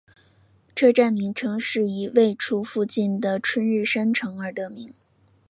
[0.73, 4.91] 车站名称是以位处附近的春日山城而得名。